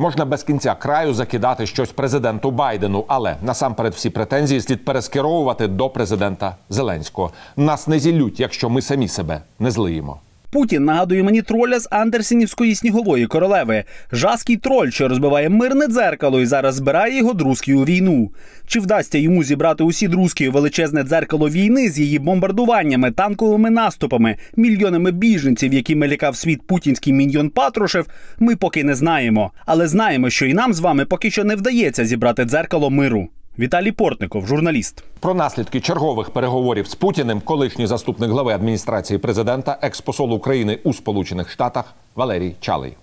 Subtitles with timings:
[0.00, 5.90] Можна без кінця краю закидати щось президенту Байдену, але насамперед всі претензії слід перескеровувати до
[5.90, 7.30] президента Зеленського.
[7.56, 10.20] Нас не зілють, якщо ми самі себе не злиємо.
[10.50, 13.84] Путін нагадує мені троля з Андерсенівської снігової королеви.
[14.12, 18.30] Жаский троль, що розбиває мирне дзеркало і зараз збирає його друзки у війну.
[18.66, 24.36] Чи вдасться йому зібрати усі друзки у величезне дзеркало війни з її бомбардуваннями, танковими наступами,
[24.56, 28.06] мільйонами біженців, якими лякав світ путінський міньйон Патрушев,
[28.38, 29.52] ми поки не знаємо.
[29.66, 33.28] Але знаємо, що і нам з вами поки що не вдається зібрати дзеркало миру.
[33.60, 35.04] Віталій Портников, журналіст.
[35.20, 41.50] Про наслідки чергових переговорів з Путіним, колишній заступник глави адміністрації президента, експосол України у Сполучених
[41.50, 42.96] Штатах Валерій Чалий.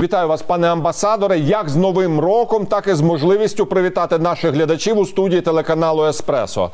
[0.00, 1.38] Вітаю вас, пане амбасадоре.
[1.38, 6.70] Як з новим роком, так і з можливістю привітати наших глядачів у студії телеканалу Еспресо.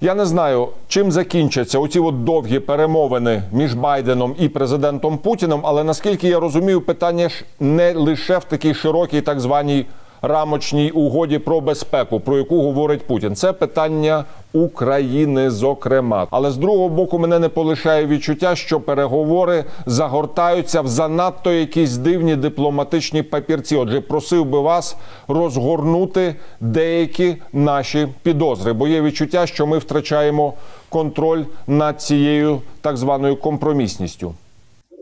[0.00, 5.84] Я не знаю, чим закінчаться оці от довгі перемовини між Байденом і президентом Путіним, але
[5.84, 9.86] наскільки я розумію, питання ж не лише в такій широкій, так званій
[10.22, 13.36] рамочній угоді про безпеку, про яку говорить Путін.
[13.36, 16.26] Це питання України, зокрема.
[16.30, 22.36] Але з другого боку, мене не полишає відчуття, що переговори загортаються в занадто якісь дивні
[22.36, 23.76] дипломатичні папірці.
[23.76, 24.96] Отже, просив би вас
[25.28, 30.54] розгорнути деякі наші підозри, бо є відчуття, що ми втрачаємо
[30.88, 34.34] контроль над цією так званою компромісністю.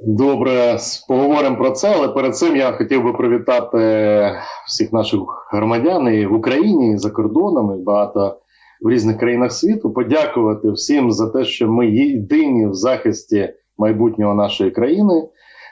[0.09, 0.77] Добре,
[1.09, 4.33] поговоримо про це, але перед цим я хотів би привітати
[4.67, 5.21] всіх наших
[5.53, 8.39] громадян і в Україні, і за кордонами, багато
[8.83, 9.93] в різних країнах світу.
[9.93, 13.49] Подякувати всім за те, що ми єдині в захисті
[13.79, 15.29] майбутнього нашої країни.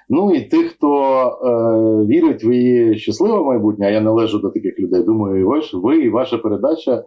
[0.08, 4.78] Ну і тих, хто е, вірить в її щасливе майбутнє, а я належу до таких
[4.78, 5.02] людей.
[5.02, 7.04] Думаю, і ваш, ви і ваша передача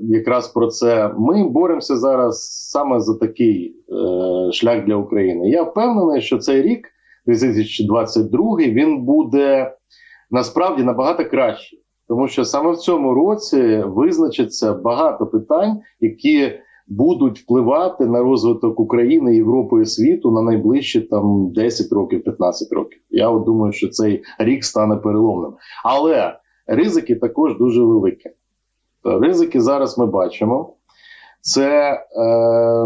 [0.00, 1.14] якраз про це.
[1.18, 5.50] Ми боремося зараз саме за такий е, шлях для України.
[5.50, 6.88] Я впевнений, що цей рік,
[7.26, 9.74] 2022, він буде
[10.30, 16.52] насправді набагато кращий, тому що саме в цьому році визначиться багато питань, які
[16.88, 23.00] будуть впливати на розвиток України, Європи і світу на найближчі там 10 років, 15 років.
[23.10, 25.52] Я от думаю, що цей рік стане переломним,
[25.84, 28.30] але ризики також дуже великі.
[29.06, 30.72] Ризики зараз ми бачимо.
[31.40, 32.00] Це е,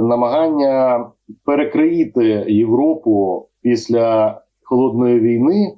[0.00, 1.06] намагання
[1.44, 5.75] перекриїти Європу після холодної війни,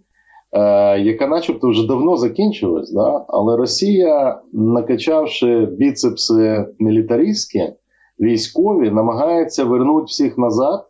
[0.53, 0.61] е,
[1.01, 2.93] яка, начебто, вже давно закінчилась.
[2.93, 3.25] Да?
[3.29, 7.73] Але Росія, накачавши біцепси мілітаристські,
[8.21, 10.85] військові, намагається вернути всіх назад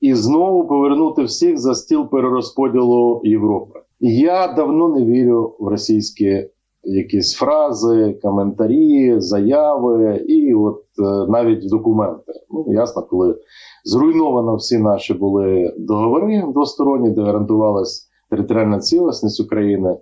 [0.00, 3.80] і знову повернути всіх за стіл перерозподілу Європи.
[4.00, 6.44] Я давно не вірю в російські
[6.82, 12.32] якісь фрази, коментарі, заяви, і от е, навіть документи.
[12.50, 13.38] Ну ясно, коли
[13.84, 19.96] зруйновано всі наші були договори двосторонні, де гарантувалась територіальна цілісність України,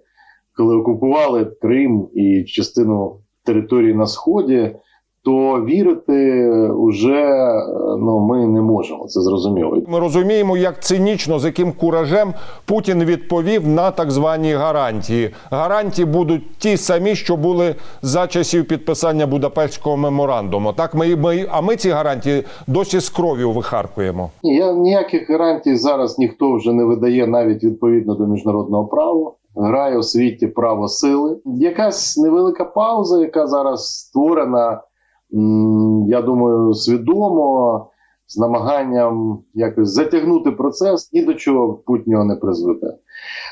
[0.57, 4.77] коли окупували Крим і частину території на сході
[5.27, 7.53] то вірити вже
[7.99, 9.07] ну ми не можемо.
[9.07, 9.83] Це зрозуміло.
[9.89, 15.31] Ми розуміємо, як цинічно з яким куражем Путін відповів на так звані гарантії.
[15.51, 20.73] Гарантії будуть ті самі, що були за часів підписання Будапештського меморандуму.
[20.73, 24.31] Так ми, ми а ми ці гарантії досі з кров'ю вихаркуємо.
[24.43, 29.33] Ні, я ніяких гарантій зараз ніхто вже не видає навіть відповідно до міжнародного права.
[29.57, 31.37] Грає у світі право сили.
[31.45, 34.81] Якась невелика пауза, яка зараз створена
[36.09, 37.87] я думаю, свідомо
[38.27, 42.97] з намаганням якось затягнути процес ні до чого путнього не призведе.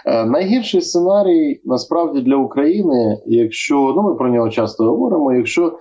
[0.06, 5.72] Е, найгірший сценарій насправді для України, якщо ну ми про нього часто говоримо, якщо е,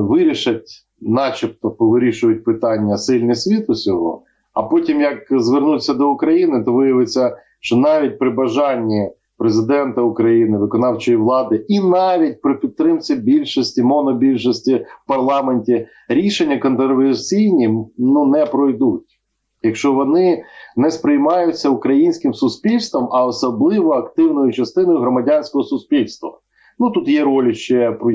[0.00, 0.68] вирішать,
[1.00, 4.22] начебто, повирішують питання сильний світ усього,
[4.52, 11.16] а потім як звернуться до України, то виявиться, що навіть при бажанні президента України, виконавчої
[11.16, 19.20] влади, і навіть при підтримці більшості монобільшості в парламенті рішення контроверсійні ну не пройдуть.
[19.62, 20.44] Якщо вони
[20.76, 26.38] не сприймаються українським суспільством, а особливо активною частиною громадянського суспільства.
[26.78, 28.10] Ну тут є ролі ще про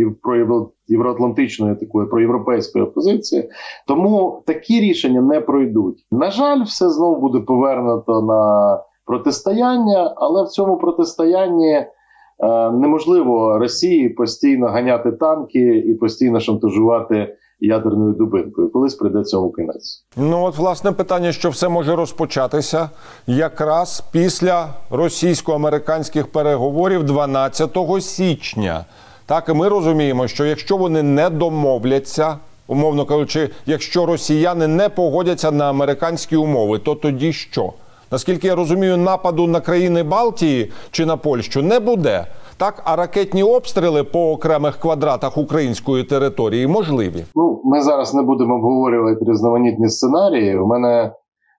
[0.88, 3.50] євроатлантичної такої про європейської опозиції,
[3.88, 6.06] тому такі рішення не пройдуть.
[6.12, 11.88] На жаль, все знову буде повернуто на протистояння, але в цьому протистоянні е,
[12.72, 18.72] неможливо Росії постійно ганяти танки і постійно шантажувати ядерною дубинкою.
[18.72, 20.06] Колись прийде цьому кінець.
[20.18, 22.90] Ну от власне питання, що все може розпочатися
[23.28, 28.86] якраз після російсько-американських переговорів 12 січня.
[29.26, 35.52] Так і ми розуміємо, що якщо вони не домовляться Умовно кажучи, якщо росіяни не погодяться
[35.52, 37.74] на американські умови, то тоді що?
[38.12, 42.26] Наскільки я розумію, нападу на країни Балтії чи на Польщу не буде.
[42.58, 47.26] Так, а ракетні обстріли по окремих квадратах української території можливі.
[47.36, 50.58] Ну, ми зараз не будемо обговорювати різноманітні сценарії.
[50.58, 51.12] У мене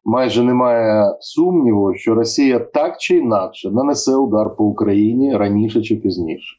[0.04, 6.56] майже немає сумніву, що Росія так чи інакше нанесе удар по Україні раніше чи пізніше.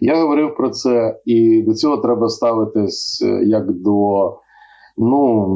[0.00, 4.32] Я говорив про це, і до цього треба ставитись е, як до
[4.96, 5.46] ну,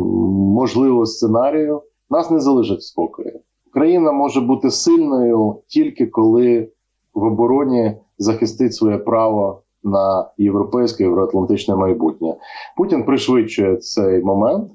[0.55, 1.83] можливого сценарію.
[2.11, 3.41] Нас не залишать спокою.
[3.73, 6.69] Україна може бути сильною тільки коли
[7.15, 12.35] в обороні захистить своє право на європейське євроатлантичне майбутнє.
[12.77, 14.71] Путін пришвидшує цей момент.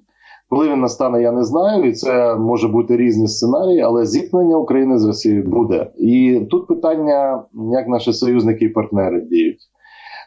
[0.49, 4.99] Коли він настане, я не знаю, і це може бути різні сценарії, але зіткнення України
[4.99, 5.91] з Росією буде.
[5.97, 9.59] І тут питання, як наші союзники і партнери діють.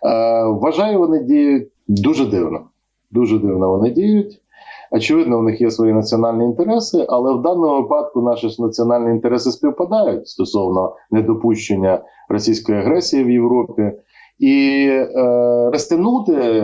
[0.06, 2.60] Е, вважаю, вони діють дуже дивно.
[3.10, 4.39] Дуже дивно вони діють.
[4.90, 9.50] Очевидно, у них є свої національні інтереси, але в даному випадку наші ж національні інтереси
[9.50, 13.92] співпадають стосовно недопущення російської агресії в Європі.
[14.38, 16.62] І е, розтягнути,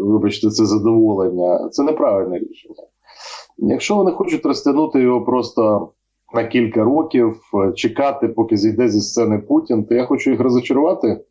[0.00, 2.74] вибачте, це задоволення, це неправильне рішення.
[3.58, 5.90] Якщо вони хочуть розтягнути його просто
[6.34, 11.24] на кілька років, е, чекати, поки зійде зі сцени Путін, то я хочу їх розочарувати.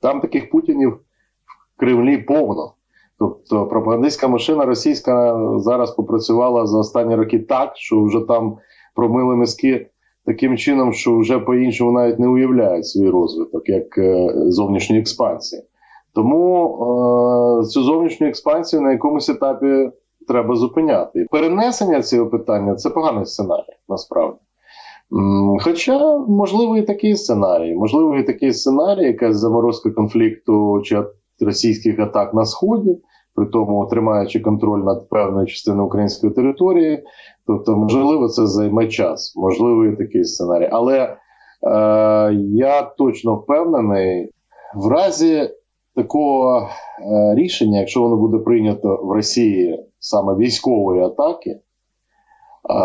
[0.00, 2.72] Там таких путінів в Кремлі повно.
[3.22, 8.56] Тобто пропагандистська машина російська зараз попрацювала за останні роки так, що вже там
[8.94, 9.86] промили мізки
[10.26, 15.62] таким чином, що вже по-іншому навіть не уявляють свій розвиток як е, зовнішньої експансії.
[16.14, 19.90] Тому е, цю зовнішню експансію на якомусь етапі
[20.28, 21.26] треба зупиняти.
[21.30, 24.38] Перенесення цього питання це поганий сценарій, насправді.
[25.64, 27.74] Хоча, можливо, і такий сценарій.
[27.74, 31.04] Можливо, і такий сценарій, якась заморозка конфлікту чи
[31.40, 32.98] російських атак на сході,
[33.34, 37.02] при тому тримаючи контроль над певною частиною української території.
[37.46, 40.68] Тобто, можливо, це займе час, можливо, такий сценарій.
[40.72, 41.16] Але е,
[42.54, 44.30] я точно впевнений,
[44.74, 45.50] в разі
[45.94, 51.60] такого е, рішення, якщо воно буде прийнято в Росії саме військової атаки е,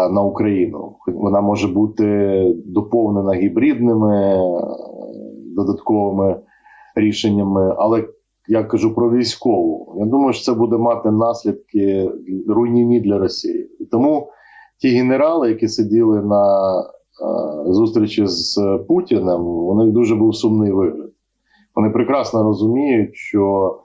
[0.10, 2.06] на Україну, вона може бути
[2.66, 4.50] доповнена гібридними е,
[5.56, 6.40] додатковими
[6.96, 8.04] рішеннями, але
[8.48, 9.96] я кажу про військову.
[10.00, 12.12] Я думаю, що це буде мати наслідки
[12.48, 13.70] руйнівні для Росії.
[13.80, 14.30] І тому
[14.82, 21.12] ті генерали, які сиділи на е, зустрічі з Путіним, у них дуже був сумний вигляд.
[21.76, 23.76] Вони прекрасно розуміють, що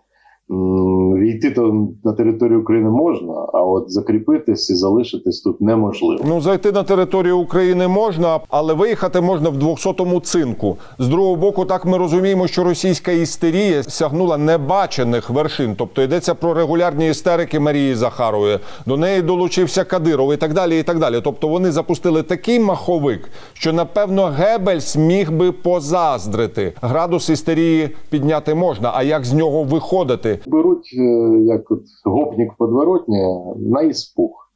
[1.22, 6.24] війти то на територію України можна, а от закріпитись і залишитись тут неможливо.
[6.28, 10.76] Ну, зайти на територію України можна, але виїхати можна в 200-му цинку.
[10.98, 15.74] З другого боку, так ми розуміємо, що російська істерія сягнула небачених вершин.
[15.78, 18.58] Тобто йдеться про регулярні істерики Марії Захарової.
[18.86, 20.80] До неї долучився Кадиров і так далі.
[20.80, 21.20] І так далі.
[21.24, 26.72] Тобто вони запустили такий маховик, що напевно Гебельс міг би позаздрити.
[26.82, 28.92] Градус істерії підняти можна.
[28.94, 30.31] А як з нього виходити?
[30.46, 33.18] Беруть, е, як от гопнік в подворотні,
[33.56, 34.52] на іспух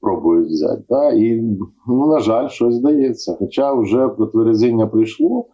[0.00, 0.82] пробують взяти.
[0.88, 1.12] Да?
[1.12, 1.42] І,
[1.88, 3.36] ну, на жаль, щось здається.
[3.38, 5.46] Хоча вже протверезіння прийшло,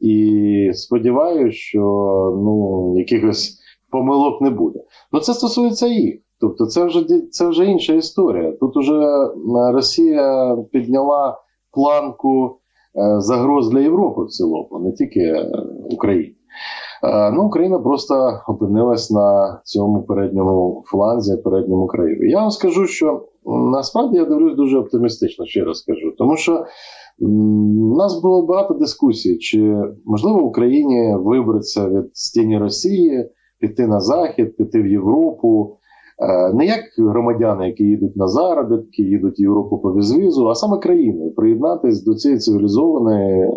[0.00, 1.80] і сподіваюся, що
[2.44, 3.58] ну, якихось
[3.90, 4.80] помилок не буде.
[5.12, 6.20] Ну це стосується їх.
[6.40, 8.52] Тобто, це вже це вже інша історія.
[8.52, 11.38] Тут уже е, Росія підняла
[11.72, 12.58] планку
[12.96, 15.46] е, загроз для Європи в цілому, не тільки
[15.90, 16.36] Україні.
[17.02, 22.30] Е, Ну, Україна просто опинилась на цьому передньому фланзі, передньому краї.
[22.30, 23.28] Я вам скажу, що
[23.72, 26.12] насправді я дивлюсь дуже оптимістично, ще раз скажу.
[26.18, 26.64] Тому що
[27.18, 33.30] у нас було багато дискусій, чи можливо Україні вибратися від стіні Росії,
[33.60, 35.76] піти на Захід, піти в Європу.
[36.22, 40.78] Е, Не як громадяни, які їдуть на заробітки, їдуть в Європу по безвізу, а саме
[40.78, 43.48] країною, приєднатися до цієї цивілізованої е,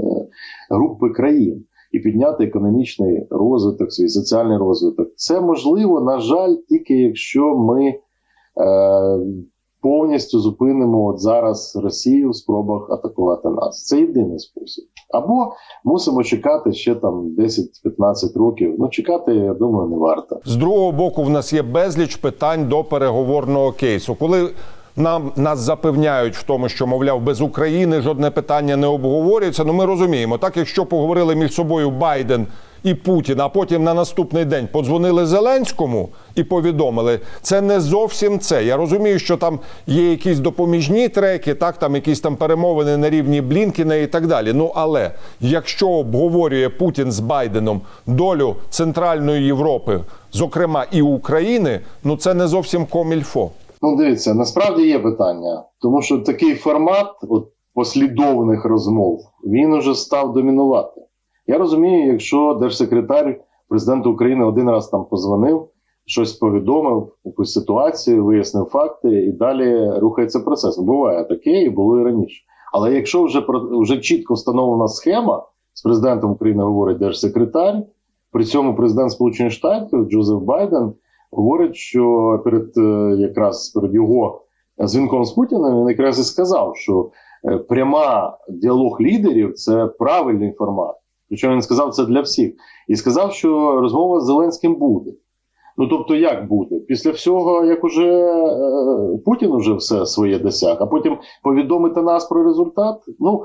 [0.70, 5.08] групи країн і підняти економічний розвиток, свій соціальний розвиток.
[5.16, 8.00] Це можливо, на жаль, тільки якщо ми е,
[9.82, 13.86] повністю зупинимо от зараз Росію в спробах атакувати нас.
[13.86, 14.86] Це єдиний спосіб.
[15.14, 18.76] Або мусимо чекати ще там 10-15 років.
[18.80, 20.40] Ну, чекати, я думаю, не варто.
[20.46, 24.16] З другого боку, в нас є безліч питань до переговорного кейсу.
[24.16, 24.50] Коли
[24.96, 29.64] Нам нас запевняють в тому, що мовляв без України жодне питання не обговорюється.
[29.64, 32.48] Ну ми розуміємо, так якщо поговорили між собою Байден
[32.84, 38.64] і Путін, а потім на наступний день подзвонили Зеленському і повідомили, це не зовсім це.
[38.64, 43.42] Я розумію, що там є якісь допоміжні треки, так там якісь там перемовини на рівні
[43.42, 44.54] Блінкіна і так далі.
[44.54, 50.00] Ну але якщо обговорює Путін з Байденом долю Центральної Європи,
[50.32, 53.52] зокрема і України, ну це не зовсім комільфо.
[53.84, 60.34] Ну, дивіться, насправді є питання, тому що такий формат от, послідовних розмов він уже став
[60.34, 61.02] домінувати.
[61.48, 65.68] Я розумію, якщо держсекретар президента України один раз там позвонив,
[66.06, 70.78] щось повідомив, якусь ситуацію, вияснив факти і далі рухається процес.
[70.80, 72.44] Буває таке, і було і раніше.
[72.74, 77.76] Але якщо вже вже чітко встановлена схема, з президентом України говорить держсекретар,
[78.32, 80.94] при цьому президент Сполучених Штатів Джозеф Байден
[81.36, 84.42] говорить, що перед е, якраз перед його
[84.82, 87.10] дзвінком з Путіним він якраз і сказав, що
[87.46, 90.96] е, пряма діалог лідерів це правильний формат.
[91.30, 92.54] Причому він сказав це для всіх.
[92.88, 95.12] І сказав, що розмова з Зеленським буде.
[95.78, 96.80] Ну тобто, як буде?
[96.80, 102.44] Після всього, як уже е, Путін уже все своє досяг, а потім повідомити нас про
[102.44, 102.98] результат.
[103.20, 103.44] Ну,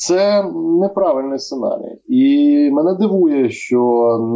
[0.00, 0.44] це
[0.80, 1.98] неправильний сценарій.
[2.08, 3.78] І мене дивує, що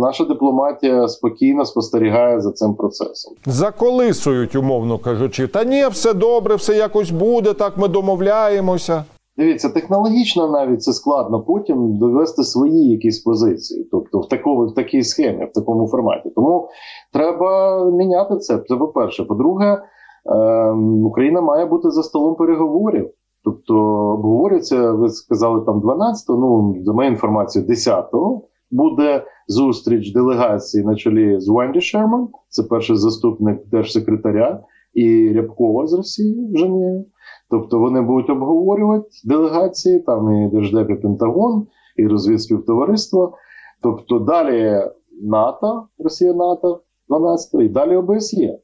[0.01, 3.35] наша дипломатія спокійно спостерігає за цим процесом.
[3.47, 9.05] Заколисують, умовно кажучи, та ні, все добре, все якось буде, так ми домовляємося.
[9.37, 15.03] Дивіться, технологічно навіть це складно потім довести свої якісь позиції, тобто в такому в такій
[15.03, 16.31] схемі, в такому форматі.
[16.31, 16.69] Тому
[17.13, 18.59] треба міняти це.
[18.69, 19.25] Це по-перше.
[19.25, 19.83] По-друге,
[20.27, 20.71] е,
[21.05, 23.11] Україна має бути за столом переговорів.
[23.45, 23.75] Тобто
[24.19, 31.41] обговорюється, ви сказали там 12-го, ну за моєю інформацією, 10-го буде зустріч делегації на чолі
[31.41, 34.63] з Венді Шерман, це перший заступник держсекретаря,
[34.95, 37.05] і Рябкова з Росії Женеві.
[37.51, 43.35] Тобто вони будуть обговорювати делегації, там і Держдеп, і Пентагон, і розвідспівтовариство.
[43.83, 44.83] Тобто далі
[45.23, 48.59] НАТО, Росія НАТО 12 і далі ОБСЄ.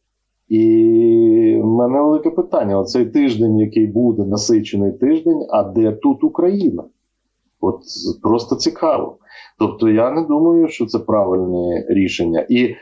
[0.51, 6.85] І в мене велике питання: оцей тиждень, який буде насичений тиждень, а де тут Україна?
[7.61, 7.81] От
[8.23, 9.19] просто цікаво.
[9.59, 12.47] Тобто, я не думаю, що це правильне рішення.
[12.49, 12.75] І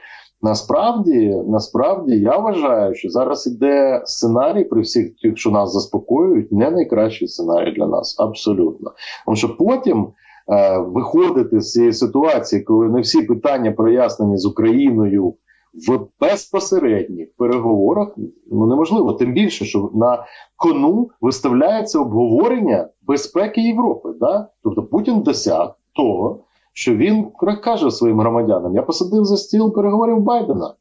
[0.43, 6.71] насправді, насправді, я вважаю, що зараз іде сценарій при всіх тих, що нас заспокоюють, не
[6.71, 8.17] найкращий сценарій для нас.
[8.21, 8.93] Абсолютно.
[9.27, 10.07] Тому що потім
[10.49, 15.35] е, виходити з цієї ситуації, коли не всі питання прояснені з Україною
[15.75, 18.15] в безпосередніх переговорах,
[18.51, 19.13] ну неможливо.
[19.13, 20.25] Тим більше, що на
[20.57, 24.09] кону виставляється обговорення безпеки Європи.
[24.21, 24.49] Да?
[24.63, 26.41] Тобто Путін досяг того,
[26.73, 27.27] що він
[27.65, 30.75] каже своїм громадянам: я посадив за стіл переговорів Байдена.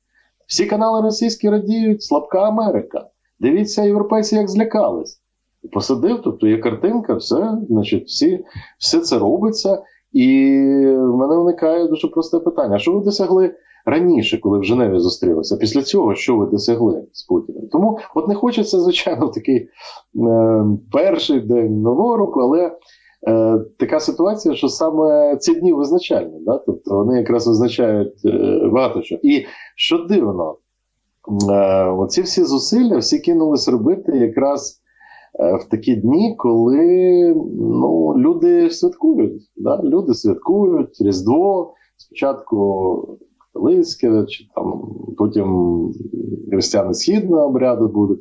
[0.47, 3.05] Всі канали російські радіють, слабка Америка.
[3.39, 5.21] Дивіться, європейці як злякались.
[5.73, 8.45] Посадив, тобто є картинка, все, значить, всі,
[8.79, 9.83] все це робиться.
[10.13, 10.49] І
[10.97, 13.55] в мене виникає дуже просте питання: що ви досягли
[13.87, 15.57] раніше, коли в Женеві зустрілися?
[15.57, 17.67] Після цього що ви досягли з Путіним?
[17.71, 22.71] Тому от не хочеться, звичайно, такий е, перший день нового року, але
[23.27, 26.39] е, така ситуація, що саме ці дні визначальні.
[26.45, 26.57] Да?
[26.57, 29.15] Тобто вони якраз визначають е, багато що.
[29.23, 30.55] І що дивно,
[31.51, 34.81] е, оці всі зусилля всі кинулись робити якраз.
[35.39, 39.81] е, В такі дні, коли ну, люди святкують, да?
[39.83, 43.17] люди святкують Різдво, спочатку
[43.57, 44.81] католицьке, чи там
[45.17, 45.91] потім
[46.51, 48.19] християни східного обряду будуть.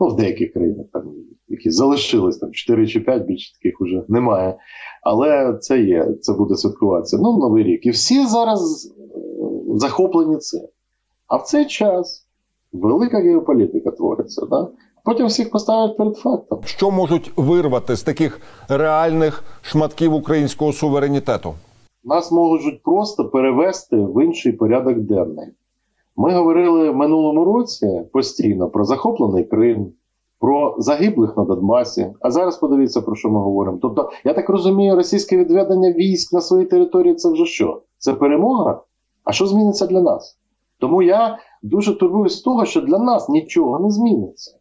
[0.00, 1.02] Ну, в деяких країнах там
[1.48, 4.58] які залишились там 4 чи 5, більше таких уже немає.
[5.02, 7.16] Але це є, це буде святкуватися.
[7.16, 7.86] Ну, Новий рік.
[7.86, 9.00] І всі зараз е,
[9.76, 10.60] захоплені цим.
[11.26, 12.26] А в цей час
[12.72, 14.46] велика геополітика твориться.
[14.50, 14.68] Да?
[15.04, 16.60] Потім всіх поставлять перед фактом.
[16.64, 21.54] Що можуть вирвати з таких реальних шматків українського суверенітету?
[22.06, 25.46] Нас можуть просто перевести в інший порядок денний.
[26.16, 29.92] Ми говорили в минулому році постійно про захоплений Крим,
[30.40, 32.12] про загиблих на Донбасі.
[32.20, 33.78] А зараз подивіться, про що ми говоримо.
[33.82, 37.82] Тобто, я так розумію, російське відведення військ на своїй території це вже що?
[37.98, 38.82] Це перемога?
[39.24, 40.38] А що зміниться для нас?
[40.78, 44.58] Тому я дуже турбуюсь з того, що для нас нічого не зміниться.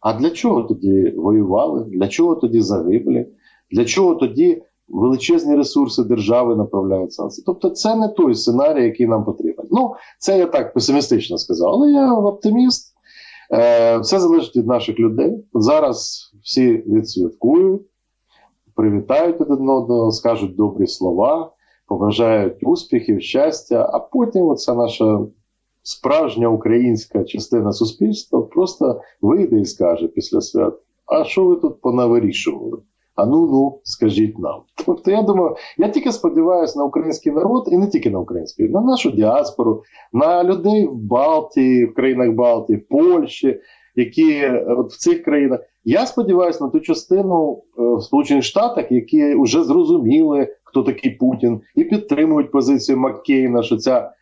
[0.00, 1.84] А для чого тоді воювали?
[1.84, 3.26] Для чого тоді загиблі?
[3.70, 7.42] Для чого тоді величезні ресурси держави направляються на це?
[7.46, 9.66] Тобто, це не той сценарій, який нам потрібен.
[9.70, 12.94] Ну, це я так песимістично сказав, але я оптиміст.
[13.52, 15.44] Е, Все залежить від наших людей.
[15.54, 17.82] Зараз всі відсвяткують,
[18.74, 21.52] привітають один одного, скажуть добрі слова,
[21.86, 25.20] побажають успіхів, щастя, а потім оця наша
[25.82, 30.74] справжня українська частина суспільства просто вийде і скаже після свят:
[31.06, 32.78] а що ви тут понавирішували?
[33.18, 34.60] А ну ну, скажіть нам.
[34.86, 38.80] Тобто, я думаю, я тільки сподіваюся на український народ, і не тільки на український, на
[38.80, 39.82] нашу діаспору,
[40.12, 43.60] на людей в Балтії, в країнах Балтії, в Польщі,
[43.96, 45.60] які от в цих країнах.
[45.84, 51.60] Я сподіваюся на ту частину е, в Сполучених Штатах, які вже зрозуміли, хто такий Путін,
[51.74, 54.12] і підтримують позицію Маккейна, що ця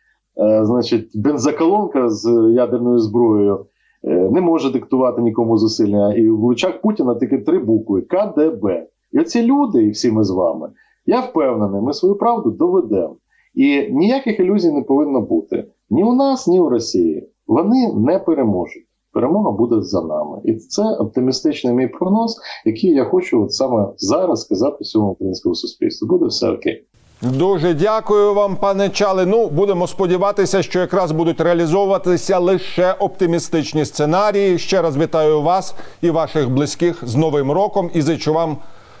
[0.41, 3.65] е, значить, бензоколонка з ядерною зброєю
[4.03, 6.13] не може диктувати нікому зусилля.
[6.13, 8.87] І в очах Путіна тільки три букви КДБ.
[9.11, 10.69] І оці люди, і всі ми з вами,
[11.05, 13.15] я впевнений, ми свою правду доведемо.
[13.55, 17.29] І ніяких ілюзій не повинно бути ні у нас, ні у Росії.
[17.47, 18.83] Вони не переможуть.
[19.13, 20.41] Перемога буде за нами.
[20.43, 26.07] І це оптимістичний мій прогноз, який я хочу от саме зараз сказати всьому українському суспільству.
[26.07, 26.85] Буде все окей.
[27.21, 29.25] Дуже дякую вам, пане Чали.
[29.25, 34.59] Ну, будемо сподіватися, що якраз будуть реалізовуватися лише оптимістичні сценарії.
[34.59, 38.57] Ще раз вітаю вас і ваших близьких з Новим роком і зичу вам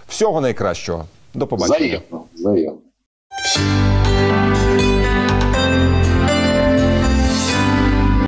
[0.07, 1.05] всього найкращого.
[1.33, 1.77] До побачення.
[1.77, 2.77] Взаємно, взаємно.